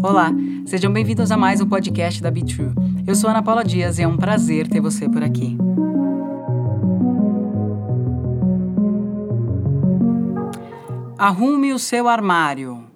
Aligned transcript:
Olá, 0.00 0.30
sejam 0.64 0.92
bem-vindos 0.92 1.32
a 1.32 1.36
mais 1.36 1.60
um 1.60 1.68
podcast 1.68 2.22
da 2.22 2.30
Be 2.30 2.44
True. 2.44 2.72
Eu 3.04 3.16
sou 3.16 3.28
Ana 3.28 3.42
Paula 3.42 3.64
Dias 3.64 3.98
e 3.98 4.02
é 4.02 4.06
um 4.06 4.16
prazer 4.16 4.68
ter 4.68 4.80
você 4.80 5.08
por 5.08 5.24
aqui. 5.24 5.58
Arrume 11.18 11.72
o 11.72 11.80
seu 11.80 12.06
armário. 12.06 12.86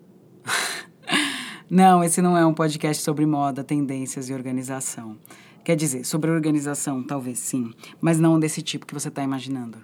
não, 1.69 2.05
esse 2.05 2.23
não 2.23 2.37
é 2.37 2.47
um 2.47 2.55
podcast 2.55 3.03
sobre 3.03 3.27
moda, 3.27 3.65
tendências 3.65 4.29
e 4.29 4.33
organização. 4.33 5.19
Quer 5.65 5.75
dizer, 5.75 6.05
sobre 6.05 6.31
organização, 6.31 7.03
talvez 7.03 7.41
sim, 7.41 7.73
mas 8.01 8.21
não 8.21 8.39
desse 8.39 8.63
tipo 8.63 8.87
que 8.87 8.95
você 8.95 9.09
está 9.09 9.25
imaginando. 9.25 9.79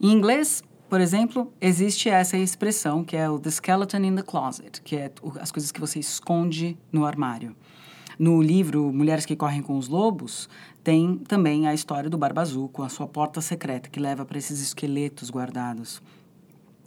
Em 0.00 0.12
inglês, 0.12 0.62
por 0.90 1.00
exemplo, 1.00 1.52
existe 1.60 2.08
essa 2.08 2.36
expressão 2.36 3.04
que 3.04 3.16
é 3.16 3.30
o 3.30 3.38
the 3.38 3.48
skeleton 3.48 3.98
in 3.98 4.16
the 4.16 4.22
closet, 4.22 4.82
que 4.82 4.96
é 4.96 5.12
as 5.40 5.52
coisas 5.52 5.70
que 5.70 5.78
você 5.78 6.00
esconde 6.00 6.76
no 6.92 7.06
armário. 7.06 7.54
No 8.18 8.42
livro 8.42 8.92
Mulheres 8.92 9.24
que 9.24 9.36
Correm 9.36 9.62
com 9.62 9.78
os 9.78 9.86
Lobos, 9.86 10.48
tem 10.82 11.16
também 11.16 11.68
a 11.68 11.72
história 11.72 12.10
do 12.10 12.18
Barba 12.18 12.42
Azul 12.42 12.68
com 12.68 12.82
a 12.82 12.88
sua 12.88 13.06
porta 13.06 13.40
secreta 13.40 13.88
que 13.88 14.00
leva 14.00 14.24
para 14.24 14.36
esses 14.36 14.60
esqueletos 14.60 15.30
guardados. 15.30 16.02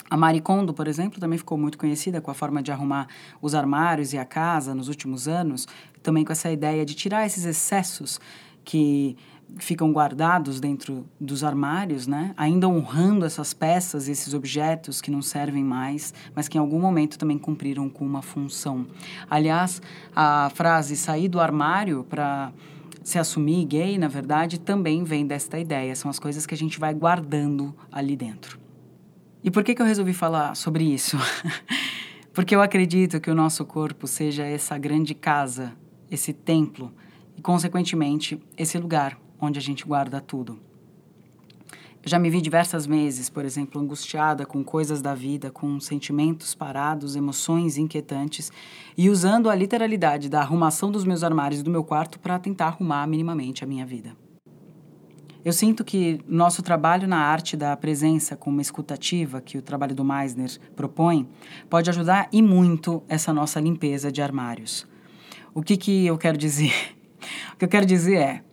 A 0.09 0.17
Marie 0.17 0.41
Kondo, 0.41 0.73
por 0.73 0.87
exemplo, 0.89 1.21
também 1.21 1.37
ficou 1.37 1.57
muito 1.57 1.77
conhecida 1.77 2.19
com 2.19 2.29
a 2.29 2.33
forma 2.33 2.61
de 2.61 2.73
arrumar 2.73 3.07
os 3.41 3.55
armários 3.55 4.11
e 4.11 4.17
a 4.17 4.25
casa 4.25 4.75
nos 4.75 4.89
últimos 4.89 5.29
anos, 5.29 5.65
também 6.03 6.25
com 6.25 6.33
essa 6.33 6.51
ideia 6.51 6.85
de 6.85 6.93
tirar 6.93 7.25
esses 7.25 7.45
excessos 7.45 8.19
que 8.63 9.17
ficam 9.57 9.91
guardados 9.91 10.59
dentro 10.59 11.05
dos 11.19 11.43
armários, 11.43 12.07
né? 12.07 12.33
Ainda 12.35 12.67
honrando 12.67 13.25
essas 13.25 13.53
peças, 13.53 14.07
esses 14.07 14.33
objetos 14.33 15.01
que 15.01 15.11
não 15.11 15.21
servem 15.21 15.63
mais, 15.63 16.13
mas 16.35 16.47
que 16.47 16.57
em 16.57 16.61
algum 16.61 16.79
momento 16.79 17.17
também 17.17 17.37
cumpriram 17.37 17.89
com 17.89 18.05
uma 18.05 18.21
função. 18.21 18.87
Aliás, 19.29 19.81
a 20.15 20.49
frase 20.53 20.95
sair 20.95 21.27
do 21.27 21.39
armário 21.39 22.03
para 22.09 22.51
se 23.03 23.19
assumir 23.19 23.65
gay, 23.65 23.97
na 23.97 24.07
verdade, 24.07 24.59
também 24.59 25.03
vem 25.03 25.27
desta 25.27 25.59
ideia. 25.59 25.95
São 25.95 26.09
as 26.09 26.19
coisas 26.19 26.45
que 26.45 26.53
a 26.53 26.57
gente 26.57 26.79
vai 26.79 26.93
guardando 26.93 27.75
ali 27.91 28.15
dentro. 28.15 28.59
E 29.43 29.51
por 29.51 29.63
que, 29.63 29.75
que 29.75 29.81
eu 29.81 29.85
resolvi 29.85 30.13
falar 30.13 30.55
sobre 30.55 30.85
isso? 30.85 31.17
Porque 32.33 32.55
eu 32.55 32.61
acredito 32.61 33.19
que 33.19 33.29
o 33.29 33.35
nosso 33.35 33.63
corpo 33.65 34.07
seja 34.07 34.43
essa 34.43 34.77
grande 34.77 35.13
casa, 35.13 35.73
esse 36.09 36.33
templo, 36.33 36.91
e, 37.37 37.41
consequentemente, 37.41 38.41
esse 38.57 38.77
lugar 38.77 39.19
onde 39.39 39.59
a 39.59 39.61
gente 39.61 39.85
guarda 39.85 40.21
tudo. 40.21 40.59
Eu 42.03 42.09
já 42.09 42.19
me 42.19 42.29
vi 42.29 42.41
diversas 42.41 42.85
vezes, 42.85 43.29
por 43.29 43.45
exemplo, 43.45 43.81
angustiada 43.81 44.45
com 44.45 44.61
coisas 44.61 45.01
da 45.01 45.15
vida, 45.15 45.49
com 45.49 45.79
sentimentos 45.79 46.53
parados, 46.53 47.15
emoções 47.15 47.77
inquietantes, 47.77 48.51
e 48.97 49.09
usando 49.09 49.49
a 49.49 49.55
literalidade 49.55 50.27
da 50.27 50.41
arrumação 50.41 50.91
dos 50.91 51.05
meus 51.05 51.23
armários 51.23 51.61
e 51.61 51.63
do 51.63 51.71
meu 51.71 51.81
quarto 51.81 52.19
para 52.19 52.37
tentar 52.37 52.67
arrumar 52.67 53.07
minimamente 53.07 53.63
a 53.63 53.67
minha 53.67 53.85
vida. 53.85 54.17
Eu 55.45 55.53
sinto 55.53 55.83
que 55.83 56.19
nosso 56.27 56.61
trabalho 56.61 57.07
na 57.07 57.19
arte 57.19 57.55
da 57.55 57.75
presença 57.77 58.35
com 58.35 58.49
uma 58.49 58.61
escutativa, 58.61 59.39
que 59.39 59.57
o 59.57 59.61
trabalho 59.61 59.95
do 59.95 60.03
Meisner 60.03 60.51
propõe, 60.75 61.27
pode 61.69 61.89
ajudar 61.89 62.27
e 62.33 62.41
muito 62.41 63.01
essa 63.07 63.33
nossa 63.33 63.61
limpeza 63.61 64.11
de 64.11 64.21
armários. 64.21 64.85
O 65.53 65.61
que, 65.61 65.77
que 65.77 66.05
eu 66.05 66.17
quero 66.17 66.37
dizer? 66.37 66.73
O 67.53 67.57
que 67.57 67.65
eu 67.65 67.69
quero 67.69 67.85
dizer 67.85 68.17
é: 68.17 68.43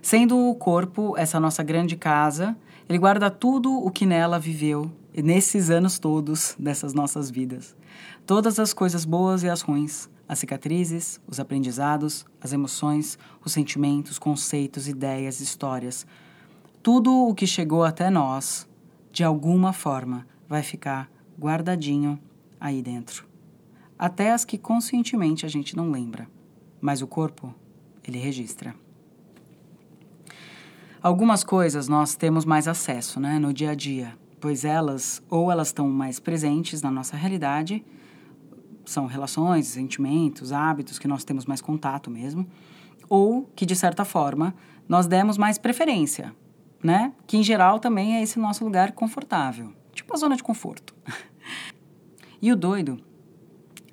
Sendo 0.00 0.36
o 0.36 0.54
corpo 0.54 1.16
essa 1.16 1.38
nossa 1.38 1.62
grande 1.62 1.96
casa, 1.96 2.56
ele 2.88 2.98
guarda 2.98 3.30
tudo 3.30 3.72
o 3.72 3.90
que 3.90 4.04
nela 4.04 4.38
viveu 4.38 4.90
nesses 5.14 5.70
anos 5.70 5.98
todos 5.98 6.56
dessas 6.58 6.92
nossas 6.92 7.30
vidas. 7.30 7.76
Todas 8.26 8.58
as 8.58 8.72
coisas 8.72 9.04
boas 9.04 9.42
e 9.42 9.48
as 9.48 9.60
ruins, 9.60 10.08
as 10.28 10.38
cicatrizes, 10.38 11.20
os 11.26 11.38
aprendizados, 11.38 12.24
as 12.40 12.52
emoções, 12.52 13.18
os 13.44 13.52
sentimentos, 13.52 14.18
conceitos, 14.18 14.88
ideias, 14.88 15.40
histórias. 15.40 16.06
Tudo 16.82 17.28
o 17.28 17.34
que 17.34 17.46
chegou 17.46 17.84
até 17.84 18.10
nós, 18.10 18.68
de 19.12 19.22
alguma 19.22 19.72
forma, 19.72 20.26
vai 20.48 20.62
ficar 20.62 21.10
guardadinho 21.38 22.18
aí 22.60 22.82
dentro. 22.82 23.26
Até 23.98 24.32
as 24.32 24.44
que 24.44 24.58
conscientemente 24.58 25.46
a 25.46 25.48
gente 25.48 25.76
não 25.76 25.90
lembra, 25.90 26.28
mas 26.80 27.02
o 27.02 27.06
corpo, 27.06 27.54
ele 28.06 28.18
registra. 28.18 28.74
Algumas 31.02 31.42
coisas 31.42 31.88
nós 31.88 32.14
temos 32.14 32.44
mais 32.44 32.68
acesso, 32.68 33.18
né, 33.18 33.38
no 33.38 33.52
dia 33.52 33.70
a 33.70 33.74
dia, 33.74 34.16
pois 34.40 34.64
elas 34.64 35.22
ou 35.28 35.50
elas 35.50 35.68
estão 35.68 35.88
mais 35.88 36.20
presentes 36.20 36.80
na 36.80 36.90
nossa 36.90 37.16
realidade, 37.16 37.84
são 38.84 39.06
relações, 39.06 39.66
sentimentos, 39.66 40.52
hábitos 40.52 40.98
que 40.98 41.08
nós 41.08 41.24
temos 41.24 41.44
mais 41.44 41.60
contato 41.60 42.10
mesmo, 42.10 42.46
ou 43.08 43.50
que 43.54 43.66
de 43.66 43.76
certa 43.76 44.04
forma 44.04 44.54
nós 44.88 45.06
demos 45.06 45.38
mais 45.38 45.58
preferência, 45.58 46.34
né? 46.82 47.12
Que 47.26 47.36
em 47.36 47.42
geral 47.42 47.78
também 47.78 48.16
é 48.16 48.22
esse 48.22 48.38
nosso 48.38 48.64
lugar 48.64 48.92
confortável, 48.92 49.72
tipo 49.92 50.12
a 50.14 50.16
zona 50.16 50.36
de 50.36 50.42
conforto. 50.42 50.94
e 52.40 52.52
o 52.52 52.56
doido 52.56 53.00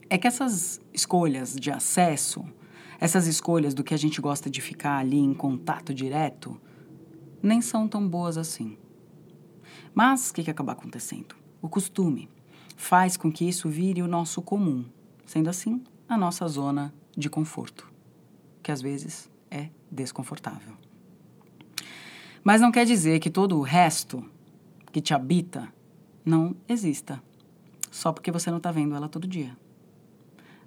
é 0.10 0.18
que 0.18 0.28
essas 0.28 0.82
escolhas 0.94 1.56
de 1.56 1.72
acesso, 1.72 2.44
essas 3.00 3.28
escolhas 3.28 3.74
do 3.74 3.84
que 3.84 3.94
a 3.94 3.98
gente 3.98 4.20
gosta 4.20 4.50
de 4.50 4.60
ficar 4.60 4.98
ali 4.98 5.18
em 5.18 5.34
contato 5.34 5.94
direto, 5.94 6.60
nem 7.42 7.62
são 7.62 7.88
tão 7.88 8.08
boas 8.08 8.38
assim. 8.38 8.78
Mas 9.94 10.30
o 10.30 10.34
que, 10.34 10.44
que 10.44 10.52
acaba 10.52 10.74
acontecendo? 10.74 11.36
O 11.62 11.70
costume 11.70 12.30
faz 12.76 13.16
com 13.16 13.32
que 13.32 13.48
isso 13.48 13.70
vire 13.70 14.02
o 14.02 14.08
nosso 14.08 14.42
comum, 14.42 14.86
sendo 15.26 15.50
assim 15.50 15.84
a 16.08 16.18
nossa 16.18 16.48
zona 16.48 16.94
de 17.16 17.30
conforto, 17.30 17.90
que 18.62 18.72
às 18.72 18.82
vezes 18.82 19.30
é 19.50 19.70
desconfortável. 19.90 20.74
Mas 22.44 22.62
não 22.62 22.72
quer 22.72 22.86
dizer 22.86 23.20
que 23.20 23.30
todo 23.30 23.58
o 23.58 23.62
resto 23.62 24.24
que 24.92 25.02
te 25.02 25.14
habita 25.14 25.72
não 26.26 26.56
exista, 26.68 27.22
só 27.92 28.12
porque 28.12 28.32
você 28.32 28.50
não 28.50 28.58
está 28.58 28.72
vendo 28.72 28.96
ela 28.96 29.10
todo 29.10 29.28
dia. 29.28 29.58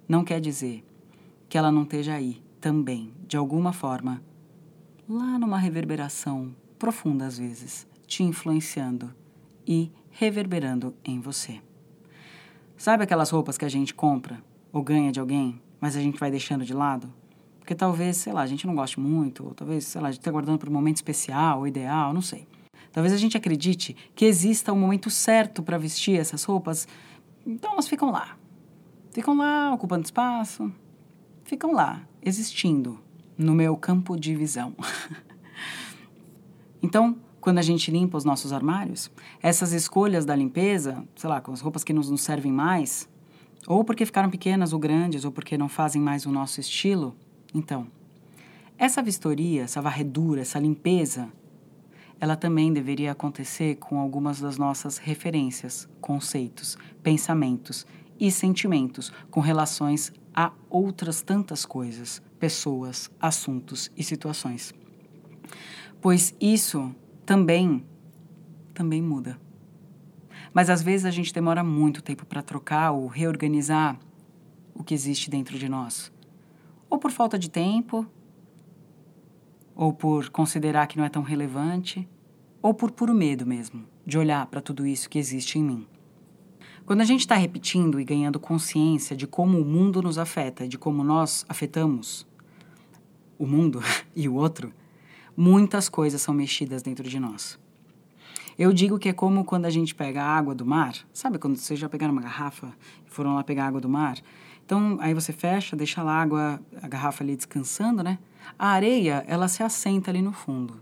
Não 0.07 0.23
quer 0.23 0.39
dizer 0.39 0.83
que 1.53 1.57
ela 1.59 1.71
não 1.71 1.83
esteja 1.83 2.15
aí 2.15 2.41
também, 2.59 3.13
de 3.27 3.37
alguma 3.37 3.71
forma, 3.71 4.23
lá 5.07 5.37
numa 5.37 5.59
reverberação 5.59 6.55
profunda 6.79 7.27
às 7.27 7.37
vezes, 7.37 7.87
te 8.07 8.23
influenciando 8.23 9.13
e 9.63 9.91
reverberando 10.09 10.95
em 11.05 11.19
você. 11.19 11.61
Sabe 12.75 13.03
aquelas 13.03 13.29
roupas 13.29 13.55
que 13.55 13.65
a 13.65 13.69
gente 13.69 13.93
compra 13.93 14.43
ou 14.71 14.81
ganha 14.81 15.11
de 15.11 15.19
alguém, 15.19 15.61
mas 15.79 15.95
a 15.95 16.01
gente 16.01 16.19
vai 16.19 16.31
deixando 16.31 16.65
de 16.65 16.73
lado? 16.73 17.13
Porque 17.59 17.75
talvez, 17.75 18.17
sei 18.17 18.33
lá, 18.33 18.41
a 18.41 18.47
gente 18.47 18.65
não 18.65 18.73
goste 18.73 18.99
muito, 18.99 19.45
ou 19.45 19.53
talvez, 19.53 19.85
sei 19.85 20.01
lá, 20.01 20.07
a 20.07 20.11
gente 20.11 20.21
está 20.21 20.31
guardando 20.31 20.57
para 20.57 20.71
um 20.71 20.73
momento 20.73 20.95
especial 20.95 21.67
ideal, 21.67 22.15
não 22.15 22.21
sei. 22.21 22.47
Talvez 22.91 23.13
a 23.13 23.17
gente 23.17 23.37
acredite 23.37 23.95
que 24.15 24.25
exista 24.25 24.73
um 24.73 24.79
momento 24.79 25.11
certo 25.11 25.61
para 25.61 25.77
vestir 25.77 26.19
essas 26.19 26.43
roupas, 26.45 26.87
então 27.45 27.73
elas 27.73 27.87
ficam 27.87 28.09
lá. 28.09 28.39
Ficam 29.11 29.37
lá, 29.37 29.71
ocupando 29.71 30.03
espaço, 30.03 30.73
ficam 31.53 31.71
lá, 31.71 32.01
existindo 32.19 32.99
no 33.37 33.53
meu 33.53 33.77
campo 33.77 34.19
de 34.19 34.35
visão. 34.35 34.73
Então, 36.85 37.15
quando 37.39 37.59
a 37.59 37.61
gente 37.61 37.89
limpa 37.89 38.17
os 38.17 38.25
nossos 38.25 38.51
armários, 38.51 39.09
essas 39.41 39.71
escolhas 39.71 40.25
da 40.25 40.35
limpeza, 40.35 41.01
sei 41.15 41.29
lá, 41.29 41.39
com 41.39 41.53
as 41.53 41.61
roupas 41.61 41.81
que 41.81 41.93
nos, 41.93 42.09
nos 42.09 42.19
servem 42.19 42.51
mais, 42.51 43.07
ou 43.65 43.85
porque 43.85 44.05
ficaram 44.05 44.29
pequenas 44.29 44.73
ou 44.73 44.79
grandes, 44.79 45.23
ou 45.23 45.31
porque 45.31 45.57
não 45.57 45.69
fazem 45.69 46.01
mais 46.01 46.25
o 46.25 46.29
nosso 46.29 46.59
estilo, 46.59 47.15
então, 47.55 47.87
essa 48.77 49.01
vistoria, 49.01 49.61
essa 49.63 49.81
varredura, 49.81 50.41
essa 50.41 50.59
limpeza, 50.59 51.29
ela 52.19 52.35
também 52.35 52.73
deveria 52.73 53.13
acontecer 53.13 53.75
com 53.75 53.97
algumas 53.97 54.41
das 54.41 54.57
nossas 54.57 54.97
referências, 54.97 55.87
conceitos, 56.01 56.77
pensamentos 57.01 57.87
e 58.23 58.31
sentimentos 58.31 59.11
com 59.29 59.39
relações 59.39 60.11
a 60.33 60.51
outras 60.69 61.21
tantas 61.21 61.65
coisas, 61.65 62.21
pessoas, 62.39 63.11
assuntos 63.19 63.91
e 63.95 64.03
situações 64.03 64.73
pois 66.03 66.35
isso 66.41 66.93
também 67.25 67.81
também 68.73 69.01
muda. 69.01 69.39
Mas 70.53 70.69
às 70.69 70.81
vezes 70.81 71.05
a 71.05 71.11
gente 71.11 71.33
demora 71.33 71.63
muito 71.63 72.01
tempo 72.01 72.25
para 72.25 72.41
trocar 72.41 72.91
ou 72.91 73.07
reorganizar 73.07 73.97
o 74.75 74.83
que 74.83 74.93
existe 74.93 75.29
dentro 75.29 75.57
de 75.57 75.69
nós. 75.69 76.11
Ou 76.89 76.99
por 76.99 77.09
falta 77.09 77.39
de 77.39 77.49
tempo, 77.49 78.05
ou 79.73 79.93
por 79.93 80.29
considerar 80.29 80.87
que 80.87 80.97
não 80.97 81.05
é 81.05 81.09
tão 81.09 81.21
relevante, 81.21 82.07
ou 82.61 82.73
por 82.73 82.91
puro 82.91 83.13
medo 83.13 83.45
mesmo 83.45 83.85
de 84.05 84.17
olhar 84.17 84.45
para 84.47 84.59
tudo 84.59 84.85
isso 84.85 85.09
que 85.09 85.17
existe 85.17 85.57
em 85.57 85.63
mim. 85.63 85.87
Quando 86.85 86.99
a 86.99 87.05
gente 87.05 87.21
está 87.21 87.35
repetindo 87.35 87.97
e 87.97 88.03
ganhando 88.03 88.37
consciência 88.37 89.15
de 89.15 89.25
como 89.25 89.57
o 89.57 89.63
mundo 89.63 90.01
nos 90.01 90.17
afeta, 90.17 90.67
de 90.67 90.77
como 90.77 91.01
nós 91.01 91.45
afetamos 91.47 92.27
o 93.39 93.47
mundo 93.47 93.81
e 94.13 94.27
o 94.27 94.33
outro, 94.33 94.73
muitas 95.35 95.87
coisas 95.87 96.21
são 96.21 96.33
mexidas 96.33 96.83
dentro 96.83 97.07
de 97.07 97.17
nós. 97.21 97.57
Eu 98.59 98.73
digo 98.73 98.99
que 98.99 99.07
é 99.07 99.13
como 99.13 99.45
quando 99.45 99.65
a 99.65 99.69
gente 99.69 99.95
pega 99.95 100.21
a 100.21 100.27
água 100.27 100.53
do 100.53 100.65
mar. 100.65 100.93
Sabe 101.13 101.39
quando 101.39 101.55
vocês 101.55 101.79
já 101.79 101.87
pegaram 101.87 102.11
uma 102.11 102.21
garrafa 102.21 102.73
e 103.07 103.09
foram 103.09 103.33
lá 103.33 103.45
pegar 103.45 103.65
água 103.65 103.79
do 103.79 103.87
mar? 103.87 104.17
Então, 104.65 104.97
aí 104.99 105.13
você 105.13 105.31
fecha, 105.31 105.77
deixa 105.77 106.01
a 106.01 106.11
água, 106.11 106.59
a 106.81 106.87
garrafa 106.87 107.23
ali 107.23 107.35
descansando, 107.37 108.03
né? 108.03 108.19
A 108.59 108.67
areia, 108.67 109.23
ela 109.25 109.47
se 109.47 109.63
assenta 109.63 110.11
ali 110.11 110.21
no 110.21 110.33
fundo. 110.33 110.81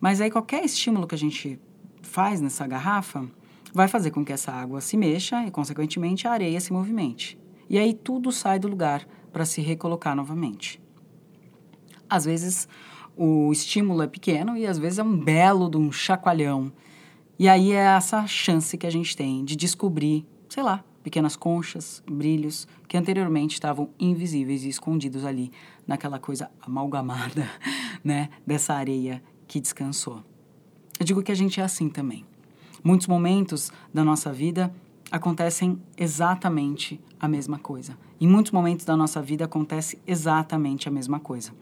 Mas 0.00 0.20
aí 0.20 0.30
qualquer 0.30 0.64
estímulo 0.64 1.08
que 1.08 1.14
a 1.14 1.18
gente 1.18 1.58
faz 2.02 2.40
nessa 2.40 2.66
garrafa 2.68 3.28
vai 3.76 3.88
fazer 3.88 4.10
com 4.10 4.24
que 4.24 4.32
essa 4.32 4.50
água 4.50 4.80
se 4.80 4.96
mexa 4.96 5.44
e, 5.44 5.50
consequentemente, 5.50 6.26
a 6.26 6.32
areia 6.32 6.58
se 6.58 6.72
movimente. 6.72 7.38
E 7.68 7.78
aí 7.78 7.92
tudo 7.92 8.32
sai 8.32 8.58
do 8.58 8.68
lugar 8.68 9.06
para 9.30 9.44
se 9.44 9.60
recolocar 9.60 10.16
novamente. 10.16 10.80
Às 12.08 12.24
vezes 12.24 12.66
o 13.14 13.52
estímulo 13.52 14.02
é 14.02 14.06
pequeno 14.06 14.56
e 14.56 14.66
às 14.66 14.78
vezes 14.78 14.98
é 14.98 15.02
um 15.02 15.18
belo 15.18 15.68
de 15.68 15.76
um 15.76 15.92
chacoalhão. 15.92 16.72
E 17.38 17.48
aí 17.48 17.72
é 17.72 17.96
essa 17.96 18.26
chance 18.26 18.78
que 18.78 18.86
a 18.86 18.90
gente 18.90 19.14
tem 19.14 19.44
de 19.44 19.54
descobrir, 19.54 20.26
sei 20.48 20.62
lá, 20.62 20.82
pequenas 21.02 21.36
conchas, 21.36 22.02
brilhos 22.10 22.66
que 22.88 22.96
anteriormente 22.96 23.54
estavam 23.54 23.90
invisíveis 24.00 24.64
e 24.64 24.70
escondidos 24.70 25.24
ali 25.24 25.52
naquela 25.86 26.18
coisa 26.18 26.50
amalgamada, 26.62 27.46
né, 28.02 28.30
dessa 28.46 28.72
areia 28.72 29.22
que 29.46 29.60
descansou. 29.60 30.24
Eu 30.98 31.04
digo 31.04 31.22
que 31.22 31.30
a 31.30 31.34
gente 31.34 31.60
é 31.60 31.62
assim 31.62 31.90
também. 31.90 32.24
Muitos 32.82 33.06
momentos 33.06 33.72
da 33.92 34.04
nossa 34.04 34.32
vida 34.32 34.72
acontecem 35.10 35.80
exatamente 35.96 37.00
a 37.18 37.28
mesma 37.28 37.58
coisa. 37.58 37.96
Em 38.20 38.26
muitos 38.26 38.52
momentos 38.52 38.84
da 38.84 38.96
nossa 38.96 39.20
vida 39.20 39.44
acontece 39.44 39.98
exatamente 40.06 40.88
a 40.88 40.90
mesma 40.90 41.20
coisa. 41.20 41.52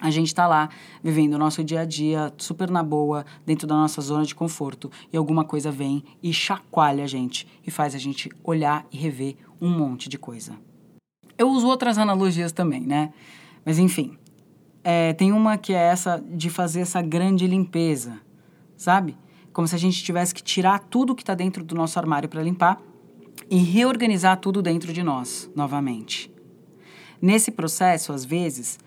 A 0.00 0.10
gente 0.10 0.28
está 0.28 0.46
lá 0.46 0.70
vivendo 1.02 1.34
o 1.34 1.38
nosso 1.38 1.62
dia 1.62 1.80
a 1.80 1.84
dia 1.84 2.32
super 2.38 2.70
na 2.70 2.82
boa, 2.82 3.24
dentro 3.44 3.66
da 3.66 3.74
nossa 3.74 4.00
zona 4.00 4.24
de 4.24 4.34
conforto, 4.34 4.90
e 5.12 5.16
alguma 5.16 5.44
coisa 5.44 5.70
vem 5.70 6.02
e 6.22 6.32
chacoalha 6.32 7.04
a 7.04 7.06
gente 7.06 7.46
e 7.66 7.70
faz 7.70 7.94
a 7.94 7.98
gente 7.98 8.30
olhar 8.42 8.86
e 8.90 8.96
rever 8.96 9.36
um 9.60 9.68
monte 9.68 10.08
de 10.08 10.16
coisa. 10.16 10.54
Eu 11.36 11.50
uso 11.50 11.66
outras 11.66 11.98
analogias 11.98 12.50
também, 12.50 12.80
né? 12.80 13.12
Mas 13.62 13.78
enfim, 13.78 14.16
é, 14.82 15.12
tem 15.12 15.32
uma 15.32 15.58
que 15.58 15.74
é 15.74 15.82
essa 15.82 16.18
de 16.18 16.48
fazer 16.48 16.80
essa 16.80 17.02
grande 17.02 17.46
limpeza, 17.46 18.18
sabe? 18.78 19.16
Como 19.52 19.66
se 19.66 19.74
a 19.74 19.78
gente 19.78 20.02
tivesse 20.02 20.34
que 20.34 20.42
tirar 20.42 20.78
tudo 20.78 21.14
que 21.14 21.22
está 21.22 21.34
dentro 21.34 21.64
do 21.64 21.74
nosso 21.74 21.98
armário 21.98 22.28
para 22.28 22.42
limpar 22.42 22.80
e 23.50 23.56
reorganizar 23.58 24.36
tudo 24.38 24.62
dentro 24.62 24.92
de 24.92 25.02
nós 25.02 25.50
novamente. 25.54 26.32
Nesse 27.20 27.50
processo, 27.50 28.12
às 28.12 28.24
vezes, 28.24 28.78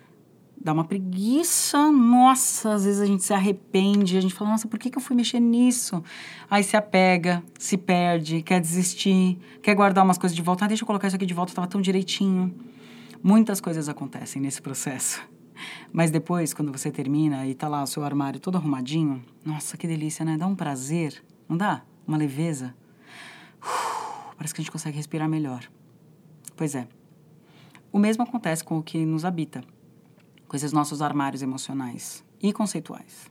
dá 0.60 0.72
uma 0.72 0.86
preguiça, 0.86 1.92
nossa, 1.92 2.74
às 2.74 2.86
vezes 2.86 3.02
a 3.02 3.06
gente 3.06 3.24
se 3.24 3.34
arrepende, 3.34 4.18
a 4.18 4.22
gente 4.22 4.34
fala, 4.34 4.52
nossa, 4.52 4.68
por 4.68 4.80
que, 4.80 4.90
que 4.90 4.98
eu 4.98 5.02
fui 5.02 5.16
mexer 5.16 5.40
nisso? 5.40 6.02
Aí 6.50 6.64
se 6.64 6.78
apega, 6.78 7.44
se 7.60 7.78
perde, 7.78 8.42
quer 8.42 8.62
desistir, 8.62 9.38
quer 9.62 9.76
guardar 9.76 10.04
umas 10.06 10.18
coisas 10.18 10.36
de 10.36 10.42
volta, 10.42 10.64
ah, 10.66 10.68
deixa 10.68 10.84
eu 10.84 10.88
colocar 10.88 11.08
isso 11.08 11.16
aqui 11.16 11.26
de 11.26 11.34
volta, 11.34 11.52
estava 11.52 11.68
tão 11.68 11.82
direitinho. 11.82 12.56
Muitas 13.22 13.60
coisas 13.60 13.90
acontecem 13.90 14.42
nesse 14.42 14.62
processo. 14.62 15.22
Mas 15.92 16.12
depois, 16.12 16.54
quando 16.54 16.72
você 16.72 16.92
termina 16.92 17.46
e 17.46 17.54
tá 17.54 17.68
lá 17.68 17.84
o 17.84 17.88
seu 17.88 18.04
armário 18.04 18.40
todo 18.40 18.58
arrumadinho, 18.58 19.24
nossa, 19.46 19.78
que 19.78 19.88
delícia, 19.88 20.26
né? 20.26 20.38
Dá 20.38 20.48
um 20.48 20.56
prazer, 20.56 21.24
não 21.48 21.58
dá? 21.58 21.84
Uma 22.08 22.18
leveza. 22.18 22.76
Uf, 23.62 24.36
parece 24.38 24.54
que 24.54 24.62
a 24.62 24.64
gente 24.64 24.72
consegue 24.72 24.98
respirar 24.98 25.30
melhor. 25.30 25.70
Pois 26.56 26.76
é. 26.76 26.88
O 27.92 28.00
mesmo 28.00 28.24
acontece 28.24 28.64
com 28.64 28.78
o 28.78 28.84
que 28.84 29.06
nos 29.06 29.24
habita 29.24 29.64
com 30.54 30.58
esses 30.58 30.72
nossos 30.72 31.02
armários 31.02 31.42
emocionais 31.42 32.24
e 32.40 32.54
conceituais. 32.54 33.28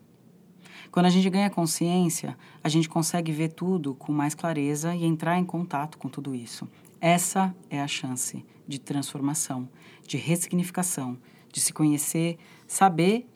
Quando 0.91 1.07
a 1.07 1.09
gente 1.09 1.31
ganha 1.31 1.49
consciência, 1.49 2.37
a 2.65 2.69
gente 2.69 2.89
consegue 2.89 3.31
ver 3.31 3.53
tudo 3.53 3.95
com 3.95 4.13
mais 4.13 4.35
clareza 4.35 4.93
e 4.93 5.05
entrar 5.05 5.39
em 5.39 5.45
contato 5.45 5.99
com 5.99 6.09
tudo 6.09 6.35
isso. 6.35 6.69
Essa 7.01 7.55
é 7.71 7.81
a 7.81 7.87
chance 7.87 8.45
de 8.67 8.81
transformação, 8.81 9.69
de 10.05 10.17
ressignificação, 10.17 11.17
de 11.53 11.61
se 11.61 11.73
conhecer, 11.73 12.39
saber 12.67 13.29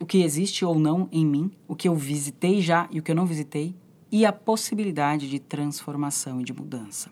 o 0.00 0.06
que 0.06 0.22
existe 0.22 0.64
ou 0.64 0.78
não 0.78 1.08
em 1.10 1.24
mim, 1.24 1.50
o 1.66 1.74
que 1.74 1.88
eu 1.88 1.94
visitei 1.94 2.60
já 2.60 2.88
e 2.90 2.98
o 2.98 3.02
que 3.02 3.10
eu 3.10 3.16
não 3.16 3.26
visitei, 3.26 3.74
e 4.10 4.26
a 4.26 4.32
possibilidade 4.32 5.28
de 5.28 5.38
transformação 5.38 6.40
e 6.40 6.44
de 6.44 6.52
mudança. 6.52 7.10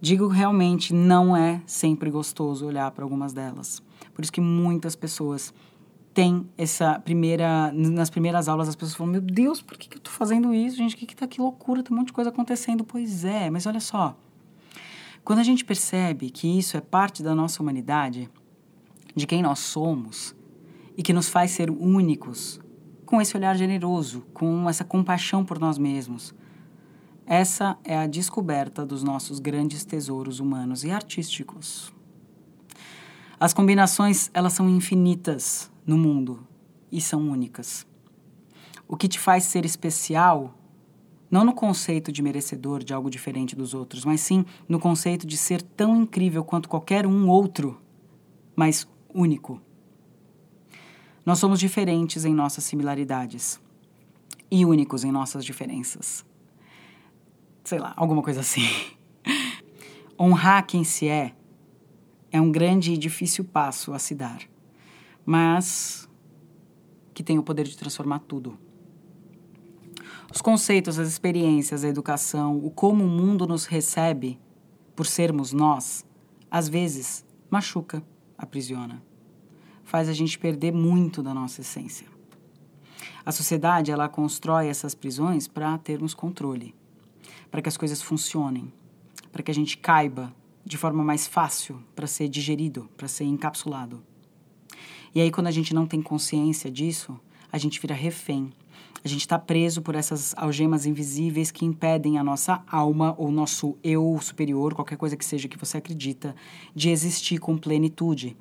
Digo 0.00 0.26
realmente, 0.26 0.92
não 0.92 1.36
é 1.36 1.62
sempre 1.64 2.10
gostoso 2.10 2.66
olhar 2.66 2.90
para 2.90 3.04
algumas 3.04 3.32
delas. 3.32 3.82
Por 4.12 4.22
isso 4.22 4.32
que 4.32 4.40
muitas 4.40 4.94
pessoas 4.94 5.54
têm 6.12 6.46
essa 6.58 6.98
primeira. 6.98 7.72
Nas 7.72 8.10
primeiras 8.10 8.48
aulas, 8.48 8.68
as 8.68 8.74
pessoas 8.74 8.96
falam: 8.96 9.12
Meu 9.12 9.20
Deus, 9.20 9.62
por 9.62 9.78
que, 9.78 9.88
que 9.88 9.96
eu 9.96 10.00
estou 10.00 10.12
fazendo 10.12 10.52
isso, 10.52 10.76
gente? 10.76 10.96
Que, 10.96 11.06
que, 11.06 11.16
tá, 11.16 11.26
que 11.26 11.40
loucura, 11.40 11.82
tem 11.82 11.94
um 11.94 12.00
monte 12.00 12.08
de 12.08 12.12
coisa 12.12 12.30
acontecendo. 12.30 12.84
Pois 12.84 13.24
é, 13.24 13.48
mas 13.48 13.64
olha 13.66 13.80
só. 13.80 14.16
Quando 15.24 15.38
a 15.38 15.44
gente 15.44 15.64
percebe 15.64 16.30
que 16.30 16.48
isso 16.58 16.76
é 16.76 16.80
parte 16.80 17.22
da 17.22 17.34
nossa 17.34 17.62
humanidade, 17.62 18.28
de 19.14 19.26
quem 19.26 19.42
nós 19.42 19.58
somos, 19.58 20.34
e 20.96 21.02
que 21.02 21.12
nos 21.12 21.28
faz 21.28 21.50
ser 21.52 21.70
únicos, 21.70 22.60
com 23.06 23.20
esse 23.20 23.36
olhar 23.36 23.56
generoso, 23.56 24.22
com 24.32 24.68
essa 24.68 24.84
compaixão 24.84 25.44
por 25.44 25.58
nós 25.58 25.78
mesmos, 25.78 26.34
essa 27.26 27.78
é 27.84 27.96
a 27.96 28.06
descoberta 28.06 28.84
dos 28.84 29.02
nossos 29.02 29.38
grandes 29.38 29.84
tesouros 29.84 30.40
humanos 30.40 30.82
e 30.84 30.90
artísticos. 30.90 31.92
As 33.38 33.52
combinações, 33.52 34.30
elas 34.34 34.52
são 34.52 34.68
infinitas 34.68 35.70
no 35.86 35.96
mundo 35.96 36.46
e 36.90 37.00
são 37.00 37.28
únicas. 37.28 37.86
O 38.86 38.96
que 38.96 39.08
te 39.08 39.18
faz 39.18 39.44
ser 39.44 39.64
especial, 39.64 40.54
não 41.30 41.44
no 41.44 41.54
conceito 41.54 42.12
de 42.12 42.22
merecedor 42.22 42.84
de 42.84 42.92
algo 42.92 43.08
diferente 43.08 43.56
dos 43.56 43.72
outros, 43.72 44.04
mas 44.04 44.20
sim 44.20 44.44
no 44.68 44.78
conceito 44.78 45.26
de 45.26 45.36
ser 45.36 45.62
tão 45.62 45.96
incrível 45.96 46.44
quanto 46.44 46.68
qualquer 46.68 47.06
um 47.06 47.28
outro, 47.28 47.80
mas 48.54 48.86
único. 49.14 49.60
Nós 51.24 51.38
somos 51.38 51.60
diferentes 51.60 52.24
em 52.24 52.34
nossas 52.34 52.64
similaridades 52.64 53.60
e 54.50 54.66
únicos 54.66 55.04
em 55.04 55.12
nossas 55.12 55.44
diferenças. 55.44 56.24
Sei 57.64 57.78
lá, 57.78 57.94
alguma 57.96 58.22
coisa 58.22 58.40
assim. 58.40 58.62
Honrar 60.18 60.66
quem 60.66 60.84
se 60.84 61.08
é 61.08 61.34
é 62.30 62.40
um 62.40 62.50
grande 62.50 62.92
e 62.92 62.98
difícil 62.98 63.44
passo 63.44 63.92
a 63.92 63.98
se 63.98 64.14
dar, 64.14 64.40
mas 65.24 66.08
que 67.12 67.22
tem 67.22 67.38
o 67.38 67.42
poder 67.42 67.64
de 67.64 67.76
transformar 67.76 68.20
tudo. 68.20 68.58
Os 70.34 70.40
conceitos, 70.40 70.98
as 70.98 71.08
experiências, 71.08 71.84
a 71.84 71.88
educação, 71.88 72.56
o 72.56 72.70
como 72.70 73.04
o 73.04 73.08
mundo 73.08 73.46
nos 73.46 73.66
recebe 73.66 74.40
por 74.96 75.06
sermos 75.06 75.52
nós, 75.52 76.06
às 76.50 76.68
vezes 76.68 77.24
machuca, 77.50 78.02
aprisiona, 78.42 79.02
faz 79.84 80.08
a 80.08 80.12
gente 80.12 80.38
perder 80.38 80.72
muito 80.72 81.22
da 81.22 81.32
nossa 81.32 81.60
essência. 81.60 82.06
A 83.24 83.30
sociedade 83.30 83.90
ela 83.90 84.08
constrói 84.08 84.66
essas 84.66 84.94
prisões 84.94 85.46
para 85.46 85.78
termos 85.78 86.12
controle, 86.12 86.74
para 87.50 87.62
que 87.62 87.68
as 87.68 87.76
coisas 87.76 88.02
funcionem, 88.02 88.72
para 89.30 89.42
que 89.42 89.50
a 89.50 89.54
gente 89.54 89.78
caiba 89.78 90.34
de 90.64 90.76
forma 90.76 91.04
mais 91.04 91.26
fácil 91.26 91.82
para 91.94 92.06
ser 92.06 92.28
digerido, 92.28 92.88
para 92.96 93.08
ser 93.08 93.24
encapsulado. 93.24 94.02
E 95.14 95.20
aí, 95.20 95.30
quando 95.30 95.46
a 95.48 95.50
gente 95.50 95.74
não 95.74 95.86
tem 95.86 96.00
consciência 96.00 96.70
disso, 96.70 97.18
a 97.50 97.58
gente 97.58 97.80
vira 97.80 97.94
refém. 97.94 98.52
A 99.04 99.08
gente 99.08 99.22
está 99.22 99.38
preso 99.38 99.82
por 99.82 99.94
essas 99.94 100.32
algemas 100.36 100.86
invisíveis 100.86 101.50
que 101.50 101.64
impedem 101.64 102.18
a 102.18 102.24
nossa 102.24 102.62
alma 102.70 103.14
ou 103.18 103.32
nosso 103.32 103.76
eu 103.82 104.18
superior, 104.20 104.74
qualquer 104.74 104.96
coisa 104.96 105.16
que 105.16 105.24
seja 105.24 105.48
que 105.48 105.58
você 105.58 105.78
acredita, 105.78 106.36
de 106.74 106.88
existir 106.88 107.38
com 107.38 107.58
plenitude. 107.58 108.36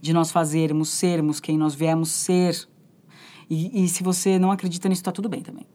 De 0.00 0.12
nós 0.12 0.30
fazermos, 0.30 0.88
sermos 0.88 1.38
quem 1.38 1.58
nós 1.58 1.74
viemos 1.74 2.10
ser. 2.10 2.66
E, 3.50 3.84
e 3.84 3.88
se 3.88 4.02
você 4.02 4.38
não 4.38 4.50
acredita 4.50 4.88
nisso, 4.88 5.00
está 5.00 5.12
tudo 5.12 5.28
bem 5.28 5.42
também. 5.42 5.66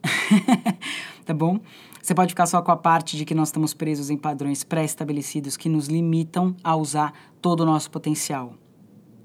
tá 1.24 1.32
bom? 1.32 1.60
Você 2.02 2.14
pode 2.14 2.30
ficar 2.30 2.46
só 2.46 2.60
com 2.62 2.72
a 2.72 2.76
parte 2.76 3.16
de 3.16 3.24
que 3.24 3.34
nós 3.34 3.48
estamos 3.48 3.72
presos 3.72 4.10
em 4.10 4.16
padrões 4.16 4.64
pré-estabelecidos 4.64 5.56
que 5.56 5.68
nos 5.68 5.86
limitam 5.86 6.56
a 6.64 6.74
usar 6.74 7.14
todo 7.40 7.60
o 7.60 7.64
nosso 7.64 7.90
potencial. 7.90 8.54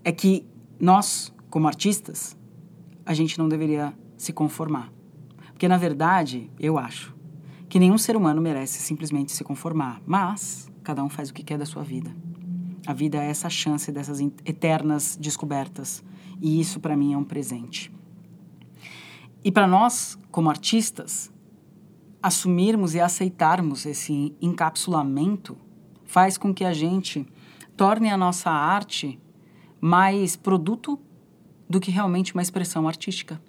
É 0.04 0.12
que 0.12 0.46
nós, 0.80 1.34
como 1.50 1.68
artistas, 1.68 2.38
a 3.06 3.14
gente 3.14 3.38
não 3.40 3.50
deveria 3.50 3.94
se 4.20 4.34
conformar. 4.34 4.92
Porque, 5.54 5.68
na 5.68 5.78
verdade, 5.78 6.52
eu 6.60 6.78
acho 6.78 7.16
que 7.70 7.80
nenhum 7.80 7.98
ser 7.98 8.16
humano 8.16 8.42
merece 8.42 8.80
simplesmente 8.82 9.32
se 9.32 9.44
conformar, 9.44 10.02
mas 10.06 10.70
cada 10.84 11.04
um 11.04 11.10
faz 11.10 11.30
o 11.30 11.34
que 11.34 11.42
quer 11.42 11.58
da 11.58 11.66
sua 11.66 11.84
vida. 11.84 12.14
A 12.86 12.94
vida 12.94 13.18
é 13.18 13.30
essa 13.30 13.50
chance 13.50 13.92
dessas 13.92 14.20
eternas 14.20 15.18
descobertas, 15.20 16.04
e 16.42 16.60
isso 16.60 16.80
para 16.80 16.98
mim 16.98 17.14
é 17.14 17.18
um 17.18 17.24
presente. 17.24 17.92
E 19.44 19.52
para 19.52 19.68
nós, 19.68 20.18
como 20.32 20.50
artistas, 20.50 21.32
assumirmos 22.22 22.96
e 22.96 23.00
aceitarmos 23.00 23.86
esse 23.86 24.36
encapsulamento 24.42 25.58
faz 26.04 26.38
com 26.38 26.54
que 26.54 26.66
a 26.66 26.74
gente 26.74 27.26
torne 27.78 28.10
a 28.10 28.18
nossa 28.18 28.50
arte 28.50 29.18
mais 29.80 30.36
produto 30.36 31.00
do 31.70 31.80
que 31.80 31.92
realmente 31.92 32.34
uma 32.34 32.42
expressão 32.42 32.88
artística. 32.88 33.42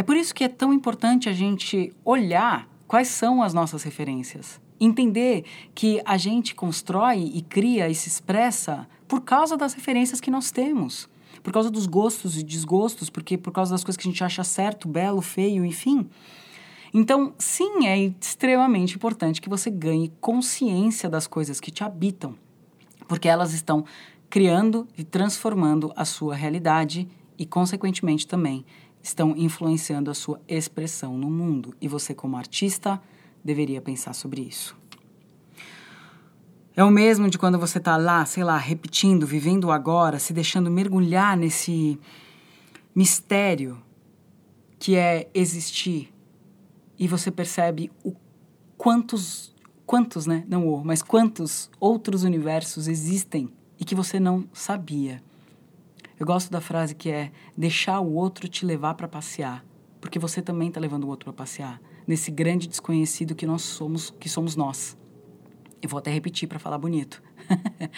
É 0.00 0.02
por 0.02 0.16
isso 0.16 0.34
que 0.34 0.42
é 0.42 0.48
tão 0.48 0.72
importante 0.72 1.28
a 1.28 1.32
gente 1.34 1.92
olhar 2.02 2.66
quais 2.88 3.08
são 3.08 3.42
as 3.42 3.52
nossas 3.52 3.82
referências. 3.82 4.58
Entender 4.80 5.44
que 5.74 6.00
a 6.06 6.16
gente 6.16 6.54
constrói 6.54 7.30
e 7.34 7.42
cria 7.42 7.86
e 7.86 7.94
se 7.94 8.08
expressa 8.08 8.88
por 9.06 9.20
causa 9.20 9.58
das 9.58 9.74
referências 9.74 10.18
que 10.18 10.30
nós 10.30 10.50
temos. 10.50 11.06
Por 11.42 11.52
causa 11.52 11.70
dos 11.70 11.86
gostos 11.86 12.38
e 12.38 12.42
desgostos, 12.42 13.10
porque 13.10 13.36
por 13.36 13.52
causa 13.52 13.72
das 13.72 13.84
coisas 13.84 13.98
que 13.98 14.08
a 14.08 14.10
gente 14.10 14.24
acha 14.24 14.42
certo, 14.42 14.88
belo, 14.88 15.20
feio, 15.20 15.66
enfim. 15.66 16.08
Então, 16.94 17.34
sim, 17.36 17.86
é 17.86 17.98
extremamente 17.98 18.94
importante 18.94 19.38
que 19.38 19.50
você 19.50 19.70
ganhe 19.70 20.10
consciência 20.18 21.10
das 21.10 21.26
coisas 21.26 21.60
que 21.60 21.70
te 21.70 21.84
habitam, 21.84 22.34
porque 23.06 23.28
elas 23.28 23.52
estão 23.52 23.84
criando 24.30 24.88
e 24.96 25.04
transformando 25.04 25.92
a 25.94 26.06
sua 26.06 26.34
realidade 26.34 27.06
e, 27.38 27.44
consequentemente, 27.44 28.26
também 28.26 28.64
estão 29.02 29.36
influenciando 29.36 30.10
a 30.10 30.14
sua 30.14 30.40
expressão 30.48 31.16
no 31.16 31.30
mundo. 31.30 31.74
E 31.80 31.88
você, 31.88 32.14
como 32.14 32.36
artista, 32.36 33.00
deveria 33.44 33.80
pensar 33.80 34.12
sobre 34.12 34.42
isso. 34.42 34.76
É 36.76 36.84
o 36.84 36.90
mesmo 36.90 37.28
de 37.28 37.38
quando 37.38 37.58
você 37.58 37.78
está 37.78 37.96
lá, 37.96 38.24
sei 38.24 38.44
lá, 38.44 38.56
repetindo, 38.56 39.26
vivendo 39.26 39.70
agora, 39.70 40.18
se 40.18 40.32
deixando 40.32 40.70
mergulhar 40.70 41.36
nesse 41.36 41.98
mistério 42.94 43.82
que 44.78 44.96
é 44.96 45.28
existir. 45.34 46.12
E 46.98 47.08
você 47.08 47.30
percebe 47.30 47.90
o 48.04 48.14
quantos, 48.76 49.54
quantos, 49.84 50.26
né? 50.26 50.44
Não 50.48 50.66
o, 50.68 50.84
mas 50.84 51.02
quantos 51.02 51.70
outros 51.78 52.24
universos 52.24 52.88
existem 52.88 53.52
e 53.78 53.84
que 53.84 53.94
você 53.94 54.20
não 54.20 54.48
sabia. 54.52 55.22
Eu 56.20 56.26
gosto 56.26 56.50
da 56.50 56.60
frase 56.60 56.94
que 56.94 57.08
é 57.08 57.32
deixar 57.56 57.98
o 57.98 58.12
outro 58.12 58.46
te 58.46 58.66
levar 58.66 58.92
para 58.92 59.08
passear, 59.08 59.64
porque 60.02 60.18
você 60.18 60.42
também 60.42 60.68
está 60.68 60.78
levando 60.78 61.04
o 61.04 61.08
outro 61.08 61.24
para 61.24 61.32
passear 61.32 61.80
nesse 62.06 62.30
grande 62.30 62.68
desconhecido 62.68 63.34
que 63.34 63.46
nós 63.46 63.62
somos, 63.62 64.10
que 64.10 64.28
somos 64.28 64.54
nós. 64.54 64.98
Eu 65.80 65.88
vou 65.88 65.96
até 65.96 66.10
repetir 66.10 66.46
para 66.46 66.58
falar 66.58 66.76
bonito. 66.76 67.22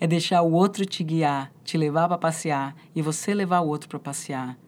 é 0.00 0.06
deixar 0.06 0.40
o 0.40 0.52
outro 0.52 0.86
te 0.86 1.04
guiar, 1.04 1.52
te 1.62 1.76
levar 1.76 2.08
para 2.08 2.16
passear 2.16 2.74
e 2.94 3.02
você 3.02 3.34
levar 3.34 3.60
o 3.60 3.68
outro 3.68 3.90
para 3.90 3.98
passear, 3.98 4.58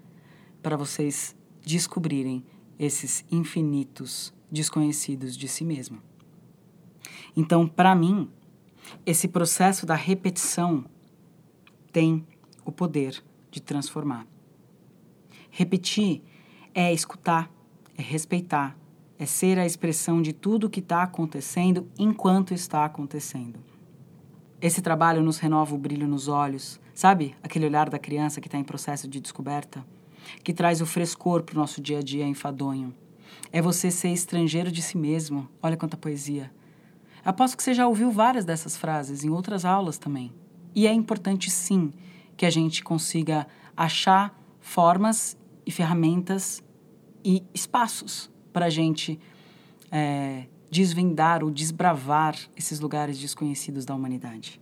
para 0.63 0.77
vocês 0.77 1.35
descobrirem 1.63 2.45
esses 2.79 3.25
infinitos 3.31 4.35
desconhecidos 4.53 5.35
de 5.35 5.49
si 5.49 5.65
mesmo. 5.65 6.03
Então, 7.35 7.67
para 7.67 7.95
mim, 7.95 8.31
esse 9.07 9.29
processo 9.29 9.87
da 9.87 9.95
repetição 9.95 10.85
tem 11.91 12.27
o 12.69 12.73
poder 12.73 13.25
de 13.51 13.63
transformar. 13.63 14.27
Repetir 15.51 16.23
é 16.75 16.93
escutar, 16.93 17.51
é 17.97 18.03
respeitar, 18.03 18.77
é 19.19 19.25
ser 19.25 19.59
a 19.59 19.65
expressão 19.65 20.21
de 20.21 20.35
tudo 20.35 20.67
o 20.67 20.71
que 20.71 20.81
está 20.81 21.03
acontecendo 21.03 21.89
enquanto 21.99 22.53
está 22.53 22.85
acontecendo. 22.85 23.59
Esse 24.61 24.83
trabalho 24.83 25.23
nos 25.23 25.39
renova 25.39 25.75
o 25.75 25.79
brilho 25.79 26.07
nos 26.07 26.29
olhos, 26.29 26.79
sabe? 26.93 27.35
Aquele 27.43 27.65
olhar 27.65 27.89
da 27.89 27.99
criança 27.99 28.39
que 28.39 28.49
está 28.49 28.59
em 28.59 28.65
processo 28.65 29.09
de 29.09 29.19
descoberta, 29.19 29.83
que 30.45 30.53
traz 30.53 30.83
o 30.83 30.87
frescor 30.87 31.45
para 31.45 31.55
o 31.55 31.59
nosso 31.59 31.81
dia 31.81 32.01
a 32.01 32.03
dia 32.03 32.27
enfadonho. 32.27 32.95
É 33.51 33.63
você 33.63 33.91
ser 33.91 34.11
estrangeiro 34.11 34.71
de 34.71 34.83
si 34.83 34.99
mesmo. 34.99 35.49
Olha 35.63 35.77
quanta 35.77 35.97
poesia. 35.97 36.53
Aposto 37.25 37.57
que 37.57 37.63
você 37.63 37.73
já 37.73 37.89
ouviu 37.89 38.11
várias 38.11 38.45
dessas 38.45 38.77
frases 38.77 39.25
em 39.25 39.31
outras 39.31 39.65
aulas 39.65 39.97
também. 39.97 40.35
E 40.75 40.87
é 40.87 40.93
importante, 40.93 41.51
sim, 41.51 41.95
que 42.39 42.47
a 42.47 42.51
gente 42.51 42.85
consiga 42.85 43.47
achar 43.77 44.41
formas 44.61 45.37
e 45.67 45.73
ferramentas 45.73 46.63
e 47.25 47.43
espaços 47.53 48.31
para 48.53 48.67
a 48.67 48.71
gente 48.71 49.19
é, 49.91 50.47
desvendar 50.71 51.43
ou 51.43 51.51
desbravar 51.51 52.37
esses 52.57 52.79
lugares 52.79 53.19
desconhecidos 53.19 53.85
da 53.85 53.93
humanidade. 53.93 54.61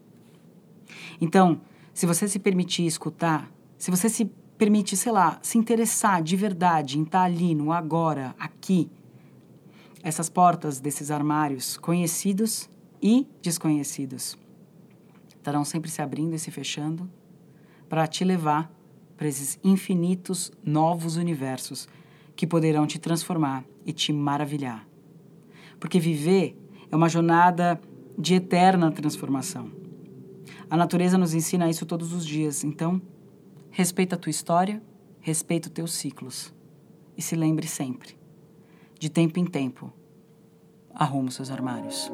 Então, 1.20 1.60
se 1.92 2.06
você 2.06 2.26
se 2.26 2.38
permitir 2.38 2.86
escutar, 2.86 3.50
se 3.76 3.90
você 3.90 4.08
se 4.08 4.24
permite, 4.56 4.96
sei 4.96 5.12
lá, 5.12 5.38
se 5.42 5.58
interessar 5.58 6.22
de 6.22 6.34
verdade 6.34 6.98
em 6.98 7.02
estar 7.02 7.18
tá 7.18 7.24
ali, 7.24 7.54
no 7.54 7.72
agora, 7.72 8.34
aqui, 8.38 8.90
essas 10.02 10.30
portas 10.30 10.80
desses 10.80 11.10
armários 11.10 11.76
conhecidos 11.76 12.70
e 13.02 13.28
desconhecidos 13.42 14.38
estarão 15.36 15.64
sempre 15.64 15.90
se 15.90 16.00
abrindo 16.02 16.34
e 16.34 16.38
se 16.38 16.50
fechando 16.50 17.08
para 17.88 18.06
te 18.06 18.24
levar 18.24 18.70
para 19.16 19.28
esses 19.28 19.58
infinitos 19.64 20.52
novos 20.62 21.16
universos 21.16 21.88
que 22.34 22.46
poderão 22.46 22.86
te 22.86 22.98
transformar 22.98 23.64
e 23.84 23.92
te 23.92 24.12
maravilhar. 24.12 24.86
Porque 25.80 25.98
viver 25.98 26.56
é 26.90 26.96
uma 26.96 27.08
jornada 27.08 27.80
de 28.18 28.34
eterna 28.34 28.90
transformação. 28.92 29.70
A 30.68 30.76
natureza 30.76 31.16
nos 31.16 31.32
ensina 31.32 31.70
isso 31.70 31.86
todos 31.86 32.12
os 32.12 32.26
dias, 32.26 32.64
então 32.64 33.00
respeita 33.70 34.16
a 34.16 34.18
tua 34.18 34.30
história, 34.30 34.82
respeita 35.20 35.68
os 35.68 35.74
teus 35.74 35.92
ciclos 35.92 36.54
e 37.16 37.22
se 37.22 37.36
lembre 37.36 37.66
sempre, 37.66 38.18
de 38.98 39.08
tempo 39.08 39.38
em 39.38 39.46
tempo, 39.46 39.92
arruma 40.94 41.28
os 41.28 41.34
seus 41.34 41.50
armários. 41.50 42.10